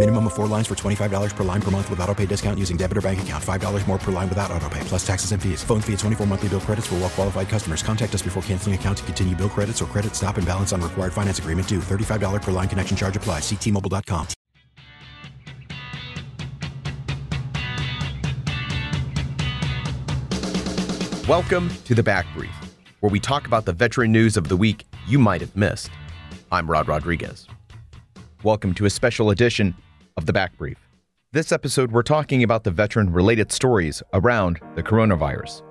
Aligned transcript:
Minimum 0.00 0.28
of 0.28 0.32
four 0.32 0.46
lines 0.46 0.66
for 0.66 0.74
$25 0.74 1.36
per 1.36 1.44
line 1.44 1.60
per 1.60 1.70
month 1.70 1.90
with 1.90 2.00
auto 2.00 2.14
pay 2.14 2.24
discount 2.24 2.58
using 2.58 2.78
debit 2.78 2.96
or 2.96 3.02
bank 3.02 3.20
account. 3.20 3.44
$5 3.44 3.86
more 3.86 3.98
per 3.98 4.10
line 4.10 4.30
without 4.30 4.50
auto 4.50 4.66
pay, 4.70 4.80
plus 4.84 5.06
taxes 5.06 5.32
and 5.32 5.42
fees. 5.42 5.62
Phone 5.62 5.82
fee 5.82 5.92
at 5.92 5.98
24 5.98 6.26
monthly 6.26 6.48
bill 6.48 6.60
credits 6.60 6.86
for 6.86 6.94
well 6.94 7.10
qualified 7.10 7.50
customers. 7.50 7.82
Contact 7.82 8.14
us 8.14 8.22
before 8.22 8.42
canceling 8.44 8.74
account 8.74 8.96
to 8.96 9.04
continue 9.04 9.36
bill 9.36 9.50
credits 9.50 9.82
or 9.82 9.84
credit 9.84 10.16
stop 10.16 10.38
and 10.38 10.46
balance 10.46 10.72
on 10.72 10.80
required 10.80 11.12
finance 11.12 11.38
agreement 11.38 11.68
due. 11.68 11.80
$35 11.80 12.40
per 12.40 12.50
line 12.50 12.66
connection 12.66 12.96
charge 12.96 13.14
applies. 13.14 13.42
Ctmobile.com. 13.42 14.26
Welcome 21.28 21.68
to 21.84 21.94
the 21.94 22.02
Back 22.02 22.24
Brief, 22.34 22.56
where 23.00 23.10
we 23.10 23.20
talk 23.20 23.46
about 23.46 23.66
the 23.66 23.74
veteran 23.74 24.12
news 24.12 24.38
of 24.38 24.48
the 24.48 24.56
week 24.56 24.86
you 25.06 25.18
might 25.18 25.42
have 25.42 25.54
missed. 25.54 25.90
I'm 26.50 26.70
Rod 26.70 26.88
Rodriguez. 26.88 27.46
Welcome 28.42 28.72
to 28.76 28.86
a 28.86 28.90
special 28.90 29.28
edition 29.28 29.74
of 30.20 30.26
the 30.26 30.32
Back 30.34 30.54
Brief. 30.58 30.76
This 31.32 31.50
episode, 31.50 31.92
we're 31.92 32.02
talking 32.02 32.42
about 32.42 32.62
the 32.62 32.70
veteran 32.70 33.10
related 33.10 33.50
stories 33.50 34.02
around 34.12 34.60
the 34.74 34.82
coronavirus. 34.82 35.62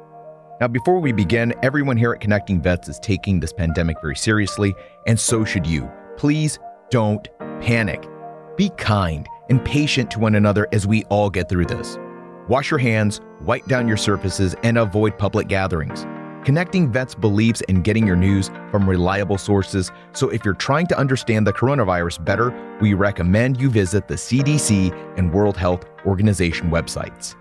Now, 0.59 0.67
before 0.67 0.99
we 0.99 1.11
begin, 1.11 1.53
everyone 1.61 1.97
here 1.97 2.13
at 2.13 2.19
Connecting 2.19 2.59
Vets 2.59 2.89
is 2.89 2.97
taking 2.97 3.39
this 3.39 3.53
pandemic 3.53 3.97
very 4.01 4.15
seriously, 4.15 4.73
and 5.05 5.19
so 5.19 5.45
should 5.45 5.67
you. 5.67 5.87
Please 6.17 6.57
don't 6.89 7.27
panic. 7.61 8.09
Be 8.57 8.71
kind 8.71 9.27
and 9.51 9.63
patient 9.63 10.09
to 10.11 10.19
one 10.19 10.33
another 10.33 10.67
as 10.71 10.87
we 10.87 11.03
all 11.05 11.29
get 11.29 11.47
through 11.47 11.65
this. 11.67 11.99
Wash 12.47 12.71
your 12.71 12.79
hands, 12.79 13.21
wipe 13.41 13.65
down 13.67 13.87
your 13.87 13.97
surfaces, 13.97 14.55
and 14.63 14.79
avoid 14.79 15.15
public 15.19 15.47
gatherings. 15.47 16.07
Connecting 16.49 16.91
Vets 16.91 17.13
beliefs 17.13 17.61
and 17.69 17.83
getting 17.83 18.07
your 18.07 18.15
news 18.15 18.49
from 18.71 18.89
reliable 18.89 19.37
sources, 19.37 19.91
so 20.13 20.29
if 20.29 20.43
you're 20.43 20.55
trying 20.55 20.87
to 20.87 20.97
understand 20.97 21.45
the 21.45 21.53
coronavirus 21.53 22.25
better, 22.25 22.51
we 22.81 22.95
recommend 22.95 23.61
you 23.61 23.69
visit 23.69 24.07
the 24.07 24.15
CDC 24.15 24.91
and 25.15 25.31
World 25.31 25.55
Health 25.55 25.85
Organization 26.07 26.71
websites. 26.71 27.35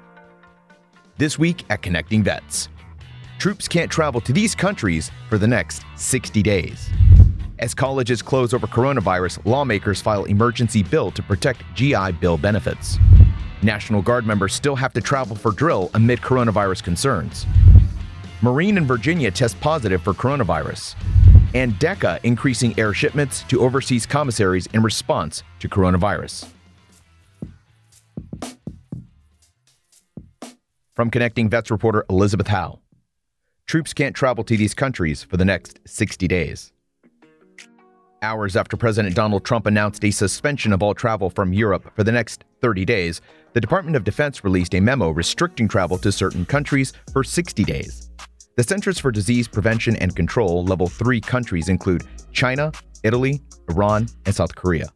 This 1.16 1.38
week 1.38 1.64
at 1.70 1.80
Connecting 1.80 2.22
Vets, 2.22 2.68
troops 3.38 3.66
can't 3.66 3.90
travel 3.90 4.20
to 4.20 4.30
these 4.34 4.54
countries 4.54 5.10
for 5.30 5.38
the 5.38 5.48
next 5.48 5.84
60 5.96 6.42
days. 6.42 6.90
As 7.60 7.72
colleges 7.72 8.20
close 8.20 8.52
over 8.52 8.66
coronavirus, 8.66 9.42
lawmakers 9.46 10.02
file 10.02 10.24
emergency 10.24 10.82
bill 10.82 11.10
to 11.12 11.22
protect 11.22 11.62
GI 11.74 12.12
Bill 12.20 12.36
benefits. 12.36 12.98
National 13.62 14.02
Guard 14.02 14.26
members 14.26 14.52
still 14.52 14.76
have 14.76 14.92
to 14.92 15.00
travel 15.00 15.34
for 15.34 15.50
drill 15.50 15.90
amid 15.94 16.20
coronavirus 16.20 16.82
concerns. 16.82 17.46
Marine 18.40 18.78
in 18.78 18.86
Virginia 18.86 19.30
test 19.30 19.60
positive 19.60 20.00
for 20.00 20.14
coronavirus. 20.14 20.94
And 21.54 21.72
DeCA 21.74 22.20
increasing 22.22 22.78
air 22.78 22.94
shipments 22.94 23.42
to 23.44 23.60
overseas 23.60 24.06
commissaries 24.06 24.68
in 24.72 24.82
response 24.82 25.42
to 25.58 25.68
coronavirus. 25.68 26.46
From 30.94 31.10
Connecting 31.10 31.48
Vets 31.48 31.70
reporter 31.70 32.04
Elizabeth 32.10 32.48
Howe. 32.48 32.78
Troops 33.66 33.92
can't 33.92 34.14
travel 34.14 34.44
to 34.44 34.56
these 34.56 34.74
countries 34.74 35.22
for 35.22 35.36
the 35.36 35.44
next 35.44 35.80
60 35.86 36.26
days. 36.28 36.72
Hours 38.22 38.56
after 38.56 38.76
President 38.76 39.14
Donald 39.14 39.44
Trump 39.44 39.66
announced 39.66 40.04
a 40.04 40.10
suspension 40.10 40.72
of 40.72 40.82
all 40.82 40.94
travel 40.94 41.30
from 41.30 41.52
Europe 41.52 41.92
for 41.94 42.02
the 42.02 42.10
next 42.10 42.44
30 42.62 42.84
days, 42.84 43.20
the 43.52 43.60
Department 43.60 43.96
of 43.96 44.04
Defense 44.04 44.42
released 44.42 44.74
a 44.74 44.80
memo 44.80 45.10
restricting 45.10 45.68
travel 45.68 45.98
to 45.98 46.10
certain 46.10 46.44
countries 46.44 46.92
for 47.12 47.22
60 47.22 47.62
days. 47.64 48.07
The 48.58 48.64
Centers 48.64 48.98
for 48.98 49.12
Disease 49.12 49.46
Prevention 49.46 49.94
and 49.98 50.16
Control 50.16 50.64
Level 50.64 50.88
3 50.88 51.20
countries 51.20 51.68
include 51.68 52.02
China, 52.32 52.72
Italy, 53.04 53.40
Iran, 53.70 54.08
and 54.26 54.34
South 54.34 54.52
Korea. 54.52 54.88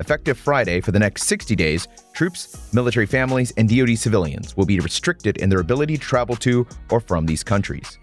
Effective 0.00 0.36
Friday 0.36 0.80
for 0.80 0.90
the 0.90 0.98
next 0.98 1.22
60 1.22 1.54
days, 1.54 1.86
troops, 2.14 2.68
military 2.74 3.06
families, 3.06 3.52
and 3.58 3.68
DoD 3.68 3.96
civilians 3.96 4.56
will 4.56 4.66
be 4.66 4.80
restricted 4.80 5.36
in 5.36 5.48
their 5.48 5.60
ability 5.60 5.96
to 5.96 6.02
travel 6.02 6.34
to 6.34 6.66
or 6.90 6.98
from 6.98 7.26
these 7.26 7.44
countries. 7.44 7.96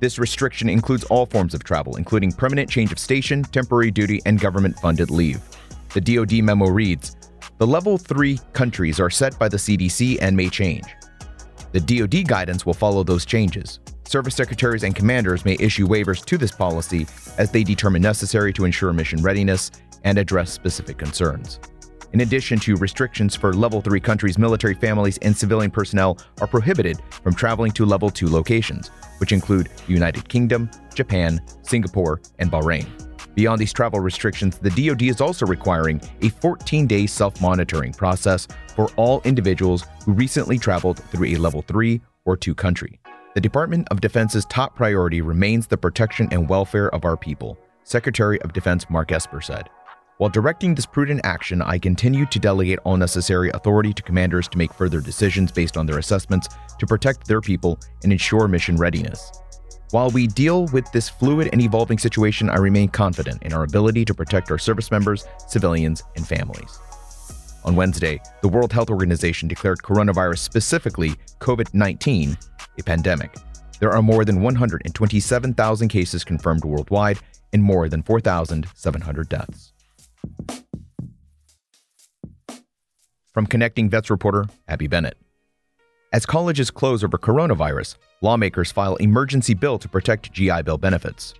This 0.00 0.18
restriction 0.18 0.68
includes 0.68 1.04
all 1.04 1.24
forms 1.24 1.54
of 1.54 1.62
travel, 1.62 1.94
including 1.94 2.32
permanent 2.32 2.68
change 2.68 2.90
of 2.90 2.98
station, 2.98 3.44
temporary 3.44 3.92
duty, 3.92 4.20
and 4.26 4.40
government 4.40 4.76
funded 4.80 5.12
leave. 5.12 5.40
The 5.92 6.00
DoD 6.00 6.42
memo 6.42 6.66
reads 6.66 7.16
The 7.58 7.66
level 7.68 7.98
3 7.98 8.36
countries 8.52 8.98
are 8.98 9.10
set 9.10 9.38
by 9.38 9.48
the 9.48 9.58
CDC 9.58 10.18
and 10.20 10.36
may 10.36 10.48
change. 10.48 10.86
The 11.74 11.80
DoD 11.80 12.28
guidance 12.28 12.64
will 12.64 12.72
follow 12.72 13.02
those 13.02 13.26
changes. 13.26 13.80
Service 14.04 14.36
secretaries 14.36 14.84
and 14.84 14.94
commanders 14.94 15.44
may 15.44 15.56
issue 15.58 15.88
waivers 15.88 16.24
to 16.26 16.38
this 16.38 16.52
policy 16.52 17.04
as 17.36 17.50
they 17.50 17.64
determine 17.64 18.00
necessary 18.00 18.52
to 18.52 18.64
ensure 18.64 18.92
mission 18.92 19.20
readiness 19.20 19.72
and 20.04 20.16
address 20.16 20.52
specific 20.52 20.98
concerns. 20.98 21.58
In 22.12 22.20
addition 22.20 22.60
to 22.60 22.76
restrictions 22.76 23.34
for 23.34 23.52
level 23.52 23.80
3 23.80 23.98
countries, 23.98 24.38
military 24.38 24.74
families 24.74 25.18
and 25.18 25.36
civilian 25.36 25.72
personnel 25.72 26.16
are 26.40 26.46
prohibited 26.46 27.02
from 27.10 27.34
traveling 27.34 27.72
to 27.72 27.84
level 27.84 28.08
2 28.08 28.28
locations, 28.28 28.90
which 29.18 29.32
include 29.32 29.68
the 29.84 29.92
United 29.92 30.28
Kingdom, 30.28 30.70
Japan, 30.94 31.40
Singapore, 31.62 32.20
and 32.38 32.52
Bahrain. 32.52 32.86
Beyond 33.34 33.60
these 33.60 33.72
travel 33.72 34.00
restrictions, 34.00 34.58
the 34.58 34.70
DoD 34.70 35.02
is 35.02 35.20
also 35.20 35.44
requiring 35.46 36.00
a 36.22 36.28
14 36.28 36.86
day 36.86 37.06
self 37.06 37.40
monitoring 37.40 37.92
process 37.92 38.46
for 38.74 38.88
all 38.96 39.20
individuals 39.24 39.84
who 40.04 40.12
recently 40.12 40.58
traveled 40.58 41.02
through 41.10 41.28
a 41.28 41.36
level 41.36 41.62
3 41.62 42.00
or 42.24 42.36
2 42.36 42.54
country. 42.54 43.00
The 43.34 43.40
Department 43.40 43.88
of 43.90 44.00
Defense's 44.00 44.44
top 44.46 44.76
priority 44.76 45.20
remains 45.20 45.66
the 45.66 45.76
protection 45.76 46.28
and 46.30 46.48
welfare 46.48 46.94
of 46.94 47.04
our 47.04 47.16
people, 47.16 47.58
Secretary 47.82 48.40
of 48.42 48.52
Defense 48.52 48.88
Mark 48.88 49.10
Esper 49.10 49.40
said. 49.40 49.68
While 50.18 50.30
directing 50.30 50.76
this 50.76 50.86
prudent 50.86 51.22
action, 51.24 51.60
I 51.60 51.76
continue 51.76 52.26
to 52.26 52.38
delegate 52.38 52.78
all 52.84 52.96
necessary 52.96 53.50
authority 53.52 53.92
to 53.92 54.02
commanders 54.02 54.46
to 54.48 54.58
make 54.58 54.72
further 54.72 55.00
decisions 55.00 55.50
based 55.50 55.76
on 55.76 55.86
their 55.86 55.98
assessments 55.98 56.46
to 56.78 56.86
protect 56.86 57.26
their 57.26 57.40
people 57.40 57.80
and 58.04 58.12
ensure 58.12 58.46
mission 58.46 58.76
readiness. 58.76 59.32
While 59.94 60.10
we 60.10 60.26
deal 60.26 60.66
with 60.72 60.90
this 60.90 61.08
fluid 61.08 61.50
and 61.52 61.62
evolving 61.62 61.98
situation, 61.98 62.50
I 62.50 62.56
remain 62.56 62.88
confident 62.88 63.44
in 63.44 63.52
our 63.52 63.62
ability 63.62 64.04
to 64.06 64.12
protect 64.12 64.50
our 64.50 64.58
service 64.58 64.90
members, 64.90 65.24
civilians, 65.46 66.02
and 66.16 66.26
families. 66.26 66.80
On 67.64 67.76
Wednesday, 67.76 68.20
the 68.42 68.48
World 68.48 68.72
Health 68.72 68.90
Organization 68.90 69.46
declared 69.46 69.78
coronavirus, 69.82 70.38
specifically 70.38 71.14
COVID 71.38 71.72
19, 71.74 72.36
a 72.76 72.82
pandemic. 72.82 73.36
There 73.78 73.92
are 73.92 74.02
more 74.02 74.24
than 74.24 74.42
127,000 74.42 75.88
cases 75.88 76.24
confirmed 76.24 76.64
worldwide 76.64 77.20
and 77.52 77.62
more 77.62 77.88
than 77.88 78.02
4,700 78.02 79.28
deaths. 79.28 79.72
From 83.32 83.46
Connecting 83.46 83.88
Vets 83.88 84.10
reporter 84.10 84.46
Abby 84.66 84.88
Bennett. 84.88 85.16
As 86.14 86.24
colleges 86.24 86.70
close 86.70 87.02
over 87.02 87.18
coronavirus, 87.18 87.96
lawmakers 88.20 88.70
file 88.70 88.94
emergency 88.98 89.52
bill 89.52 89.80
to 89.80 89.88
protect 89.88 90.32
GI 90.32 90.62
Bill 90.62 90.78
benefits. 90.78 91.34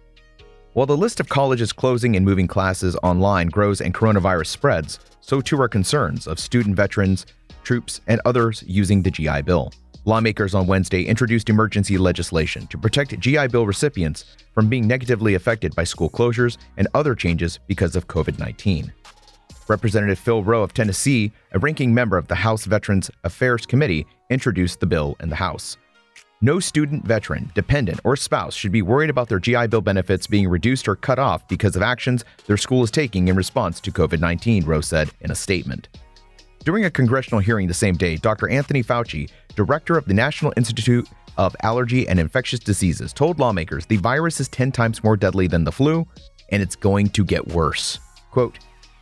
While 0.72 0.86
the 0.86 0.96
list 0.96 1.20
of 1.20 1.28
colleges 1.28 1.72
closing 1.72 2.16
and 2.16 2.26
moving 2.26 2.48
classes 2.48 2.96
online 3.04 3.50
grows 3.50 3.80
and 3.80 3.94
coronavirus 3.94 4.48
spreads, 4.48 4.98
so 5.20 5.40
too 5.40 5.60
are 5.60 5.68
concerns 5.68 6.26
of 6.26 6.40
student 6.40 6.74
veterans, 6.74 7.24
troops, 7.62 8.00
and 8.08 8.20
others 8.24 8.64
using 8.66 9.00
the 9.00 9.12
GI 9.12 9.42
Bill. 9.42 9.72
Lawmakers 10.06 10.56
on 10.56 10.66
Wednesday 10.66 11.04
introduced 11.04 11.48
emergency 11.48 11.96
legislation 11.96 12.66
to 12.66 12.76
protect 12.76 13.16
GI 13.20 13.46
Bill 13.46 13.66
recipients 13.66 14.24
from 14.54 14.68
being 14.68 14.88
negatively 14.88 15.36
affected 15.36 15.72
by 15.76 15.84
school 15.84 16.10
closures 16.10 16.56
and 16.78 16.88
other 16.94 17.14
changes 17.14 17.60
because 17.68 17.94
of 17.94 18.08
COVID 18.08 18.40
19. 18.40 18.92
Representative 19.68 20.18
Phil 20.18 20.42
Roe 20.42 20.62
of 20.62 20.74
Tennessee, 20.74 21.32
a 21.52 21.58
ranking 21.58 21.94
member 21.94 22.16
of 22.16 22.28
the 22.28 22.34
House 22.34 22.64
Veterans 22.64 23.10
Affairs 23.24 23.66
Committee, 23.66 24.06
introduced 24.30 24.80
the 24.80 24.86
bill 24.86 25.16
in 25.20 25.28
the 25.28 25.36
House. 25.36 25.76
No 26.40 26.60
student, 26.60 27.06
veteran, 27.06 27.50
dependent, 27.54 28.00
or 28.04 28.16
spouse 28.16 28.54
should 28.54 28.72
be 28.72 28.82
worried 28.82 29.08
about 29.08 29.28
their 29.28 29.38
GI 29.38 29.68
Bill 29.68 29.80
benefits 29.80 30.26
being 30.26 30.48
reduced 30.48 30.86
or 30.86 30.96
cut 30.96 31.18
off 31.18 31.48
because 31.48 31.74
of 31.74 31.82
actions 31.82 32.24
their 32.46 32.58
school 32.58 32.82
is 32.82 32.90
taking 32.90 33.28
in 33.28 33.36
response 33.36 33.80
to 33.80 33.90
COVID 33.90 34.20
19, 34.20 34.64
Roe 34.64 34.82
said 34.82 35.10
in 35.22 35.30
a 35.30 35.34
statement. 35.34 35.88
During 36.64 36.84
a 36.84 36.90
congressional 36.90 37.40
hearing 37.40 37.66
the 37.66 37.74
same 37.74 37.94
day, 37.94 38.16
Dr. 38.16 38.48
Anthony 38.48 38.82
Fauci, 38.82 39.30
director 39.54 39.96
of 39.96 40.04
the 40.04 40.14
National 40.14 40.52
Institute 40.56 41.08
of 41.36 41.56
Allergy 41.62 42.06
and 42.08 42.20
Infectious 42.20 42.60
Diseases, 42.60 43.12
told 43.12 43.38
lawmakers 43.38 43.86
the 43.86 43.96
virus 43.96 44.40
is 44.40 44.48
10 44.48 44.72
times 44.72 45.02
more 45.02 45.16
deadly 45.16 45.46
than 45.46 45.64
the 45.64 45.72
flu 45.72 46.06
and 46.50 46.62
it's 46.62 46.76
going 46.76 47.08
to 47.10 47.24
get 47.24 47.46
worse. 47.48 47.98
Quote, 48.30 48.58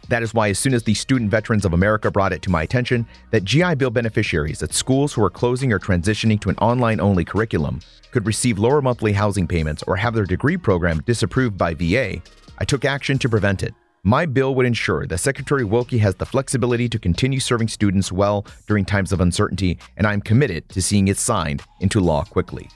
that 0.08 0.22
is 0.22 0.34
why, 0.34 0.48
as 0.48 0.58
soon 0.58 0.74
as 0.74 0.82
the 0.82 0.94
Student 0.94 1.30
Veterans 1.30 1.64
of 1.64 1.72
America 1.72 2.10
brought 2.10 2.32
it 2.32 2.42
to 2.42 2.50
my 2.50 2.62
attention 2.62 3.06
that 3.30 3.44
GI 3.44 3.76
Bill 3.76 3.90
beneficiaries 3.90 4.62
at 4.62 4.72
schools 4.72 5.12
who 5.12 5.22
are 5.22 5.30
closing 5.30 5.72
or 5.72 5.78
transitioning 5.78 6.40
to 6.40 6.50
an 6.50 6.56
online 6.58 7.00
only 7.00 7.24
curriculum 7.24 7.80
could 8.10 8.26
receive 8.26 8.58
lower 8.58 8.82
monthly 8.82 9.12
housing 9.12 9.46
payments 9.46 9.82
or 9.84 9.96
have 9.96 10.14
their 10.14 10.26
degree 10.26 10.56
program 10.56 11.02
disapproved 11.06 11.56
by 11.56 11.74
VA, 11.74 12.20
I 12.58 12.64
took 12.64 12.84
action 12.84 13.18
to 13.18 13.28
prevent 13.28 13.62
it. 13.62 13.74
My 14.04 14.26
bill 14.26 14.54
would 14.56 14.66
ensure 14.66 15.06
that 15.06 15.18
Secretary 15.18 15.64
Wilkie 15.64 15.98
has 15.98 16.16
the 16.16 16.26
flexibility 16.26 16.88
to 16.88 16.98
continue 16.98 17.38
serving 17.38 17.68
students 17.68 18.10
well 18.10 18.44
during 18.66 18.84
times 18.84 19.12
of 19.12 19.20
uncertainty, 19.20 19.78
and 19.96 20.06
I'm 20.06 20.20
committed 20.20 20.68
to 20.70 20.82
seeing 20.82 21.06
it 21.06 21.18
signed 21.18 21.62
into 21.80 22.00
law 22.00 22.24
quickly. 22.24 22.68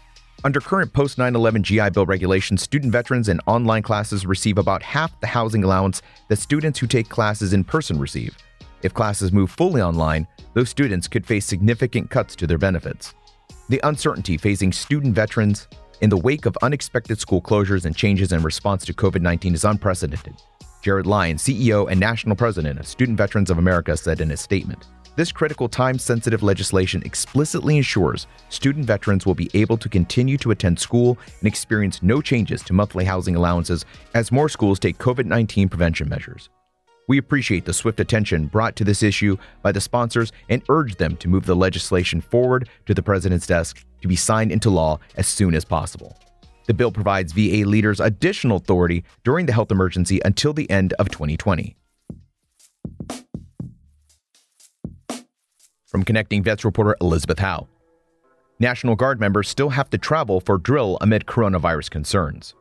Under 0.44 0.60
current 0.60 0.92
post 0.92 1.18
9 1.18 1.34
11 1.34 1.62
GI 1.62 1.90
Bill 1.90 2.06
regulations, 2.06 2.62
student 2.62 2.92
veterans 2.92 3.28
in 3.28 3.40
online 3.46 3.82
classes 3.82 4.26
receive 4.26 4.58
about 4.58 4.82
half 4.82 5.18
the 5.20 5.26
housing 5.26 5.64
allowance 5.64 6.02
that 6.28 6.38
students 6.38 6.78
who 6.78 6.86
take 6.86 7.08
classes 7.08 7.52
in 7.52 7.64
person 7.64 7.98
receive. 7.98 8.36
If 8.82 8.94
classes 8.94 9.32
move 9.32 9.50
fully 9.50 9.80
online, 9.80 10.26
those 10.54 10.68
students 10.68 11.08
could 11.08 11.26
face 11.26 11.46
significant 11.46 12.10
cuts 12.10 12.36
to 12.36 12.46
their 12.46 12.58
benefits. 12.58 13.14
The 13.68 13.80
uncertainty 13.84 14.36
facing 14.36 14.72
student 14.72 15.14
veterans 15.14 15.68
in 16.00 16.10
the 16.10 16.16
wake 16.16 16.46
of 16.46 16.56
unexpected 16.62 17.18
school 17.18 17.40
closures 17.40 17.86
and 17.86 17.96
changes 17.96 18.32
in 18.32 18.42
response 18.42 18.84
to 18.84 18.94
COVID 18.94 19.22
19 19.22 19.54
is 19.54 19.64
unprecedented. 19.64 20.34
Jared 20.82 21.06
Lyon, 21.06 21.36
CEO 21.36 21.90
and 21.90 21.98
national 21.98 22.36
president 22.36 22.78
of 22.78 22.86
Student 22.86 23.18
Veterans 23.18 23.50
of 23.50 23.58
America, 23.58 23.96
said 23.96 24.20
in 24.20 24.30
a 24.30 24.36
statement. 24.36 24.86
This 25.16 25.32
critical 25.32 25.66
time 25.66 25.98
sensitive 25.98 26.42
legislation 26.42 27.02
explicitly 27.06 27.78
ensures 27.78 28.26
student 28.50 28.84
veterans 28.84 29.24
will 29.24 29.34
be 29.34 29.50
able 29.54 29.78
to 29.78 29.88
continue 29.88 30.36
to 30.36 30.50
attend 30.50 30.78
school 30.78 31.16
and 31.40 31.48
experience 31.48 32.02
no 32.02 32.20
changes 32.20 32.62
to 32.64 32.74
monthly 32.74 33.06
housing 33.06 33.34
allowances 33.34 33.86
as 34.14 34.30
more 34.30 34.50
schools 34.50 34.78
take 34.78 34.98
COVID 34.98 35.24
19 35.24 35.70
prevention 35.70 36.10
measures. 36.10 36.50
We 37.08 37.16
appreciate 37.16 37.64
the 37.64 37.72
swift 37.72 37.98
attention 37.98 38.48
brought 38.48 38.76
to 38.76 38.84
this 38.84 39.02
issue 39.02 39.38
by 39.62 39.72
the 39.72 39.80
sponsors 39.80 40.32
and 40.50 40.62
urge 40.68 40.96
them 40.96 41.16
to 41.16 41.28
move 41.28 41.46
the 41.46 41.56
legislation 41.56 42.20
forward 42.20 42.68
to 42.84 42.92
the 42.92 43.02
President's 43.02 43.46
desk 43.46 43.86
to 44.02 44.08
be 44.08 44.16
signed 44.16 44.52
into 44.52 44.68
law 44.68 44.98
as 45.16 45.26
soon 45.26 45.54
as 45.54 45.64
possible. 45.64 46.14
The 46.66 46.74
bill 46.74 46.92
provides 46.92 47.32
VA 47.32 47.64
leaders 47.64 48.00
additional 48.00 48.58
authority 48.58 49.02
during 49.24 49.46
the 49.46 49.54
health 49.54 49.70
emergency 49.70 50.20
until 50.26 50.52
the 50.52 50.70
end 50.70 50.92
of 50.94 51.08
2020. 51.08 51.74
From 55.96 56.04
Connecting 56.04 56.42
Vets 56.42 56.62
reporter 56.62 56.94
Elizabeth 57.00 57.38
Howe. 57.38 57.68
National 58.58 58.96
Guard 58.96 59.18
members 59.18 59.48
still 59.48 59.70
have 59.70 59.88
to 59.88 59.96
travel 59.96 60.42
for 60.42 60.58
drill 60.58 60.98
amid 61.00 61.24
coronavirus 61.24 61.88
concerns. 61.88 62.54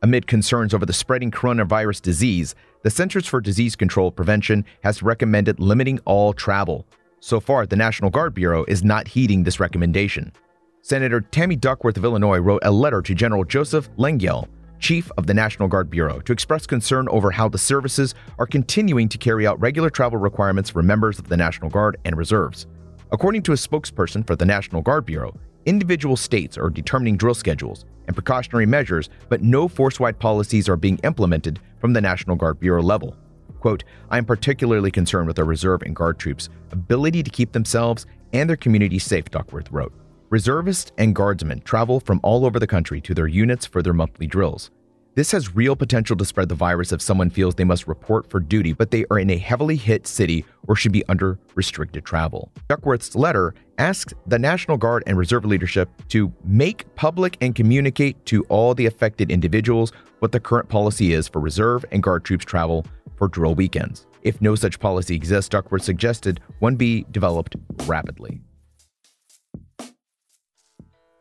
Amid 0.00 0.26
concerns 0.26 0.72
over 0.72 0.86
the 0.86 0.94
spreading 0.94 1.30
coronavirus 1.30 2.00
disease, 2.00 2.54
the 2.82 2.88
Centers 2.88 3.26
for 3.26 3.42
Disease 3.42 3.76
Control 3.76 4.10
Prevention 4.10 4.64
has 4.82 5.02
recommended 5.02 5.60
limiting 5.60 5.98
all 6.06 6.32
travel. 6.32 6.86
So 7.20 7.38
far, 7.38 7.66
the 7.66 7.76
National 7.76 8.08
Guard 8.08 8.32
Bureau 8.32 8.64
is 8.64 8.82
not 8.82 9.08
heeding 9.08 9.42
this 9.42 9.60
recommendation. 9.60 10.32
Senator 10.80 11.20
Tammy 11.20 11.56
Duckworth 11.56 11.98
of 11.98 12.04
Illinois 12.06 12.38
wrote 12.38 12.62
a 12.64 12.70
letter 12.70 13.02
to 13.02 13.14
General 13.14 13.44
Joseph 13.44 13.94
Lengyel, 13.98 14.48
chief 14.84 15.10
of 15.16 15.26
the 15.26 15.32
National 15.32 15.66
Guard 15.66 15.88
Bureau, 15.88 16.20
to 16.20 16.32
express 16.32 16.66
concern 16.66 17.08
over 17.08 17.30
how 17.30 17.48
the 17.48 17.56
services 17.56 18.14
are 18.38 18.46
continuing 18.46 19.08
to 19.08 19.16
carry 19.16 19.46
out 19.46 19.58
regular 19.58 19.88
travel 19.88 20.18
requirements 20.18 20.68
for 20.68 20.82
members 20.82 21.18
of 21.18 21.28
the 21.28 21.38
National 21.38 21.70
Guard 21.70 21.96
and 22.04 22.18
reserves. 22.18 22.66
According 23.10 23.44
to 23.44 23.52
a 23.52 23.56
spokesperson 23.56 24.26
for 24.26 24.36
the 24.36 24.44
National 24.44 24.82
Guard 24.82 25.06
Bureau, 25.06 25.34
individual 25.64 26.18
states 26.18 26.58
are 26.58 26.68
determining 26.68 27.16
drill 27.16 27.34
schedules 27.34 27.86
and 28.06 28.14
precautionary 28.14 28.66
measures, 28.66 29.08
but 29.30 29.42
no 29.42 29.68
force 29.68 29.98
wide 29.98 30.18
policies 30.18 30.68
are 30.68 30.76
being 30.76 30.98
implemented 30.98 31.60
from 31.80 31.94
the 31.94 32.02
National 32.02 32.36
Guard 32.36 32.60
Bureau 32.60 32.82
level. 32.82 33.16
Quote, 33.60 33.84
I 34.10 34.18
am 34.18 34.26
particularly 34.26 34.90
concerned 34.90 35.28
with 35.28 35.38
our 35.38 35.46
reserve 35.46 35.80
and 35.80 35.96
guard 35.96 36.18
troops' 36.18 36.50
ability 36.72 37.22
to 37.22 37.30
keep 37.30 37.52
themselves 37.52 38.04
and 38.34 38.50
their 38.50 38.58
communities 38.58 39.04
safe, 39.04 39.30
Duckworth 39.30 39.72
wrote. 39.72 39.94
Reservists 40.34 40.90
and 40.98 41.14
guardsmen 41.14 41.60
travel 41.60 42.00
from 42.00 42.18
all 42.24 42.44
over 42.44 42.58
the 42.58 42.66
country 42.66 43.00
to 43.00 43.14
their 43.14 43.28
units 43.28 43.64
for 43.66 43.82
their 43.82 43.92
monthly 43.92 44.26
drills. 44.26 44.72
This 45.14 45.30
has 45.30 45.54
real 45.54 45.76
potential 45.76 46.16
to 46.16 46.24
spread 46.24 46.48
the 46.48 46.56
virus 46.56 46.90
if 46.90 47.00
someone 47.00 47.30
feels 47.30 47.54
they 47.54 47.62
must 47.62 47.86
report 47.86 48.28
for 48.28 48.40
duty, 48.40 48.72
but 48.72 48.90
they 48.90 49.04
are 49.12 49.20
in 49.20 49.30
a 49.30 49.38
heavily 49.38 49.76
hit 49.76 50.08
city 50.08 50.44
or 50.66 50.74
should 50.74 50.90
be 50.90 51.06
under 51.08 51.38
restricted 51.54 52.04
travel. 52.04 52.50
Duckworth's 52.68 53.14
letter 53.14 53.54
asks 53.78 54.12
the 54.26 54.40
National 54.40 54.76
Guard 54.76 55.04
and 55.06 55.16
Reserve 55.16 55.44
leadership 55.44 55.88
to 56.08 56.32
make 56.42 56.92
public 56.96 57.36
and 57.40 57.54
communicate 57.54 58.26
to 58.26 58.42
all 58.48 58.74
the 58.74 58.86
affected 58.86 59.30
individuals 59.30 59.92
what 60.18 60.32
the 60.32 60.40
current 60.40 60.68
policy 60.68 61.12
is 61.12 61.28
for 61.28 61.38
Reserve 61.38 61.84
and 61.92 62.02
Guard 62.02 62.24
troops 62.24 62.44
travel 62.44 62.84
for 63.14 63.28
drill 63.28 63.54
weekends. 63.54 64.08
If 64.22 64.40
no 64.40 64.56
such 64.56 64.80
policy 64.80 65.14
exists, 65.14 65.48
Duckworth 65.48 65.84
suggested 65.84 66.40
one 66.58 66.74
be 66.74 67.06
developed 67.12 67.54
rapidly. 67.86 68.40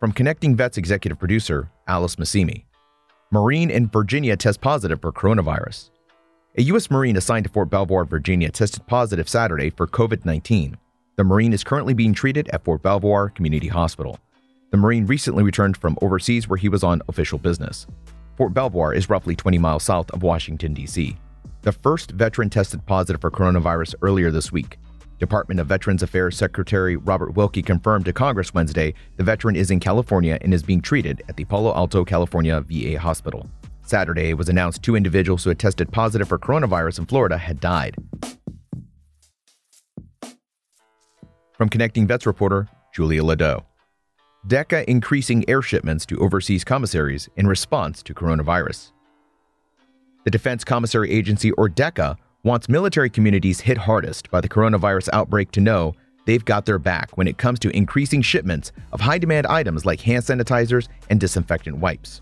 From 0.04 0.12
Connecting 0.12 0.58
Vets 0.58 0.78
executive 0.78 1.18
producer 1.18 1.72
Alice 1.88 2.18
Massimi. 2.18 2.66
Marine 3.32 3.72
in 3.72 3.88
Virginia 3.88 4.36
tests 4.36 4.58
positive 4.62 5.00
for 5.00 5.14
coronavirus. 5.14 5.92
A 6.58 6.64
U.S. 6.64 6.92
Marine 6.92 7.16
assigned 7.16 7.46
to 7.46 7.50
Fort 7.50 7.70
Belvoir, 7.70 8.04
Virginia, 8.04 8.52
tested 8.52 8.86
positive 8.86 9.30
Saturday 9.30 9.70
for 9.70 9.88
COVID 9.88 10.26
19. 10.26 10.76
The 11.16 11.24
Marine 11.24 11.54
is 11.54 11.64
currently 11.64 11.94
being 11.94 12.14
treated 12.14 12.50
at 12.50 12.66
Fort 12.66 12.82
Belvoir 12.82 13.30
Community 13.30 13.70
Hospital. 13.70 14.20
The 14.72 14.78
Marine 14.78 15.06
recently 15.06 15.42
returned 15.42 15.78
from 15.78 15.98
overseas 16.02 16.50
where 16.50 16.58
he 16.58 16.68
was 16.68 16.84
on 16.84 17.02
official 17.08 17.38
business. 17.38 17.88
Fort 18.36 18.54
Belvoir 18.54 18.94
is 18.94 19.10
roughly 19.10 19.38
20 19.38 19.58
miles 19.58 19.84
south 19.84 20.12
of 20.12 20.22
Washington, 20.22 20.74
D.C. 20.74 21.16
The 21.62 21.72
first 21.72 22.12
veteran 22.12 22.50
tested 22.50 22.86
positive 22.86 23.22
for 23.22 23.32
coronavirus 23.32 23.96
earlier 24.02 24.32
this 24.32 24.52
week. 24.52 24.80
Department 25.24 25.62
of 25.62 25.68
Veterans 25.68 26.04
Affairs 26.04 26.36
Secretary 26.36 26.98
Robert 26.98 27.34
Wilkie 27.34 27.62
confirmed 27.62 28.04
to 28.04 28.12
Congress 28.12 28.54
Wednesday 28.54 28.94
the 29.16 29.24
veteran 29.24 29.56
is 29.56 29.72
in 29.72 29.80
California 29.80 30.38
and 30.42 30.54
is 30.54 30.64
being 30.64 30.82
treated 30.82 31.24
at 31.30 31.38
the 31.38 31.46
Palo 31.46 31.74
Alto, 31.74 32.04
California 32.04 32.60
VA 32.60 33.00
hospital. 33.00 33.50
Saturday, 33.84 34.32
it 34.32 34.34
was 34.34 34.50
announced 34.50 34.84
two 34.84 34.98
individuals 34.98 35.46
who 35.46 35.50
had 35.50 35.60
tested 35.60 35.90
positive 35.94 36.28
for 36.28 36.38
coronavirus 36.38 37.00
in 37.00 37.06
Florida 37.06 37.38
had 37.38 37.62
died. 37.62 37.96
From 41.54 41.70
Connecting 41.70 42.06
Vets 42.06 42.26
reporter 42.26 42.68
Julia 42.94 43.24
Ladeau. 43.24 43.64
DeCA 44.46 44.84
increasing 44.90 45.48
air 45.50 45.62
shipments 45.62 46.06
to 46.08 46.20
overseas 46.20 46.66
commissaries 46.66 47.30
in 47.38 47.48
response 47.48 48.04
to 48.04 48.14
coronavirus. 48.14 48.92
The 50.26 50.32
Defense 50.32 50.66
Commissary 50.66 51.12
Agency, 51.12 51.52
or 51.52 51.70
DeCA, 51.70 52.18
wants 52.44 52.68
military 52.68 53.10
communities 53.10 53.62
hit 53.62 53.78
hardest 53.78 54.30
by 54.30 54.42
the 54.42 54.50
coronavirus 54.50 55.08
outbreak 55.14 55.50
to 55.52 55.62
know 55.62 55.96
they've 56.26 56.44
got 56.44 56.66
their 56.66 56.78
back 56.78 57.16
when 57.18 57.26
it 57.26 57.38
comes 57.38 57.58
to 57.58 57.70
increasing 57.70 58.22
shipments 58.22 58.74
of 58.92 59.00
high 59.00 59.18
demand 59.18 59.48
items 59.48 59.86
like 59.86 60.02
hand 60.02 60.24
sanitizers 60.24 60.90
and 61.10 61.22
disinfectant 61.22 61.78
wipes. 61.78 62.22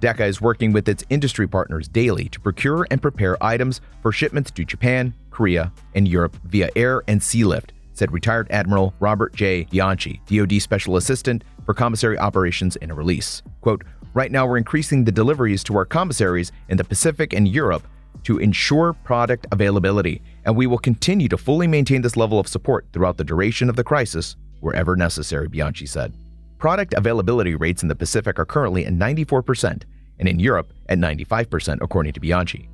DeCA 0.00 0.26
is 0.26 0.40
working 0.40 0.72
with 0.72 0.88
its 0.88 1.04
industry 1.10 1.46
partners 1.46 1.86
daily 1.86 2.30
to 2.30 2.40
procure 2.40 2.86
and 2.90 3.02
prepare 3.02 3.42
items 3.44 3.82
for 4.00 4.10
shipments 4.10 4.50
to 4.50 4.64
Japan, 4.64 5.12
Korea, 5.28 5.70
and 5.94 6.08
Europe 6.08 6.36
via 6.44 6.70
air 6.74 7.02
and 7.06 7.22
sea 7.22 7.44
lift, 7.44 7.74
said 7.92 8.10
retired 8.10 8.46
Admiral 8.50 8.94
Robert 9.00 9.34
J. 9.34 9.64
Bianchi, 9.64 10.22
DoD 10.26 10.62
Special 10.62 10.96
Assistant 10.96 11.44
for 11.66 11.74
Commissary 11.74 12.16
Operations 12.16 12.76
in 12.76 12.90
a 12.90 12.94
release. 12.94 13.42
Quote, 13.60 13.84
Right 14.14 14.32
now, 14.32 14.46
we're 14.46 14.56
increasing 14.56 15.04
the 15.04 15.12
deliveries 15.12 15.62
to 15.64 15.76
our 15.76 15.84
commissaries 15.84 16.52
in 16.70 16.78
the 16.78 16.84
Pacific 16.84 17.34
and 17.34 17.46
Europe 17.46 17.86
to 18.24 18.38
ensure 18.38 18.92
product 18.92 19.46
availability, 19.52 20.22
and 20.44 20.56
we 20.56 20.66
will 20.66 20.78
continue 20.78 21.28
to 21.28 21.38
fully 21.38 21.66
maintain 21.66 22.02
this 22.02 22.16
level 22.16 22.38
of 22.38 22.48
support 22.48 22.86
throughout 22.92 23.16
the 23.16 23.24
duration 23.24 23.68
of 23.68 23.76
the 23.76 23.84
crisis 23.84 24.36
wherever 24.60 24.96
necessary, 24.96 25.48
Bianchi 25.48 25.86
said. 25.86 26.12
Product 26.58 26.94
availability 26.94 27.54
rates 27.54 27.82
in 27.82 27.88
the 27.88 27.94
Pacific 27.94 28.38
are 28.38 28.44
currently 28.44 28.84
at 28.84 28.92
94%, 28.92 29.82
and 30.18 30.28
in 30.28 30.40
Europe 30.40 30.72
at 30.88 30.98
95%, 30.98 31.78
according 31.80 32.12
to 32.12 32.20
Bianchi. 32.20 32.68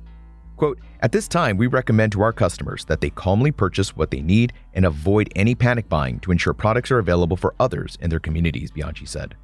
Quote, 0.57 0.79
At 1.01 1.11
this 1.11 1.27
time, 1.27 1.57
we 1.57 1.67
recommend 1.67 2.13
to 2.13 2.21
our 2.21 2.33
customers 2.33 2.85
that 2.85 3.01
they 3.01 3.09
calmly 3.09 3.51
purchase 3.51 3.95
what 3.95 4.09
they 4.09 4.21
need 4.21 4.53
and 4.73 4.85
avoid 4.85 5.31
any 5.35 5.53
panic 5.53 5.87
buying 5.89 6.19
to 6.21 6.31
ensure 6.31 6.53
products 6.53 6.91
are 6.91 6.99
available 6.99 7.37
for 7.37 7.53
others 7.59 7.97
in 8.01 8.09
their 8.09 8.19
communities, 8.19 8.71
Bianchi 8.71 9.05
said. 9.05 9.35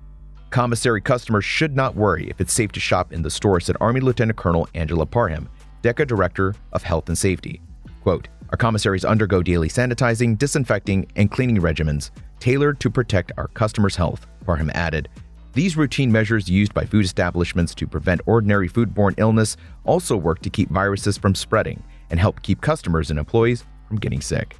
Commissary 0.49 1.01
customers 1.01 1.45
should 1.45 1.75
not 1.75 1.95
worry 1.95 2.29
if 2.29 2.41
it's 2.41 2.53
safe 2.53 2.71
to 2.73 2.79
shop 2.79 3.13
in 3.13 3.21
the 3.21 3.29
store, 3.29 3.59
said 3.59 3.77
Army 3.79 3.99
Lieutenant 3.99 4.37
Colonel 4.37 4.67
Angela 4.73 5.05
Parham, 5.05 5.49
DeCA 5.81 6.07
Director 6.07 6.55
of 6.73 6.83
Health 6.83 7.07
and 7.07 7.17
Safety. 7.17 7.61
Quote, 8.03 8.27
our 8.49 8.57
commissaries 8.57 9.05
undergo 9.05 9.41
daily 9.41 9.69
sanitizing, 9.69 10.37
disinfecting, 10.37 11.09
and 11.15 11.31
cleaning 11.31 11.57
regimens 11.57 12.11
tailored 12.39 12.79
to 12.79 12.89
protect 12.89 13.31
our 13.37 13.47
customers' 13.49 13.95
health, 13.95 14.25
Parham 14.45 14.71
added, 14.73 15.07
these 15.53 15.75
routine 15.75 16.11
measures 16.11 16.49
used 16.49 16.73
by 16.73 16.85
food 16.85 17.03
establishments 17.03 17.75
to 17.75 17.85
prevent 17.85 18.21
ordinary 18.25 18.69
foodborne 18.69 19.15
illness 19.17 19.57
also 19.83 20.15
work 20.15 20.41
to 20.43 20.49
keep 20.49 20.69
viruses 20.69 21.17
from 21.17 21.35
spreading 21.35 21.83
and 22.09 22.19
help 22.19 22.41
keep 22.41 22.61
customers 22.61 23.09
and 23.09 23.19
employees 23.19 23.65
from 23.87 23.97
getting 23.97 24.21
sick. 24.21 24.55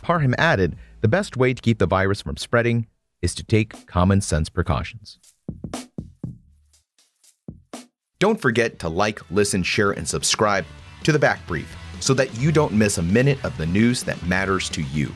Parham 0.00 0.36
added, 0.38 0.76
the 1.00 1.08
best 1.08 1.36
way 1.36 1.54
to 1.54 1.60
keep 1.60 1.78
the 1.78 1.86
virus 1.86 2.22
from 2.22 2.36
spreading 2.36 2.86
is 3.20 3.34
to 3.34 3.42
take 3.42 3.86
common 3.88 4.20
sense 4.20 4.48
precautions. 4.48 5.18
Don't 8.20 8.40
forget 8.40 8.80
to 8.80 8.88
like, 8.88 9.20
listen, 9.30 9.62
share, 9.62 9.92
and 9.92 10.06
subscribe 10.06 10.64
to 11.04 11.12
the 11.12 11.20
Back 11.20 11.46
Brief 11.46 11.76
so 12.00 12.14
that 12.14 12.36
you 12.36 12.50
don't 12.50 12.72
miss 12.72 12.98
a 12.98 13.02
minute 13.02 13.44
of 13.44 13.56
the 13.56 13.66
news 13.66 14.02
that 14.02 14.20
matters 14.26 14.68
to 14.70 14.82
you. 14.82 15.12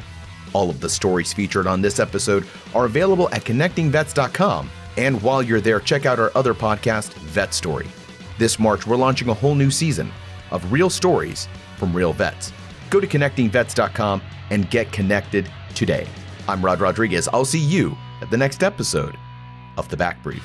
All 0.52 0.70
of 0.70 0.80
the 0.80 0.88
stories 0.88 1.32
featured 1.32 1.66
on 1.66 1.80
this 1.82 1.98
episode 1.98 2.46
are 2.76 2.84
available 2.84 3.28
at 3.30 3.42
connectingvets.com. 3.42 4.70
And 4.96 5.20
while 5.20 5.42
you're 5.42 5.60
there, 5.60 5.80
check 5.80 6.06
out 6.06 6.20
our 6.20 6.30
other 6.36 6.54
podcast, 6.54 7.12
Vet 7.14 7.52
Story. 7.52 7.88
This 8.38 8.60
March, 8.60 8.86
we're 8.86 8.96
launching 8.96 9.30
a 9.30 9.34
whole 9.34 9.56
new 9.56 9.70
season 9.72 10.12
of 10.52 10.70
real 10.70 10.90
stories 10.90 11.48
from 11.78 11.92
real 11.92 12.12
vets. 12.12 12.52
Go 12.88 13.00
to 13.00 13.06
connectingvets.com 13.08 14.22
and 14.50 14.70
get 14.70 14.92
connected 14.92 15.50
today. 15.74 16.06
I'm 16.46 16.64
Rod 16.64 16.80
Rodriguez. 16.80 17.26
I'll 17.32 17.44
see 17.44 17.58
you 17.58 17.96
at 18.20 18.30
the 18.30 18.36
next 18.36 18.62
episode 18.62 19.16
of 19.76 19.88
The 19.88 19.96
Back 19.96 20.22
Brief. 20.22 20.44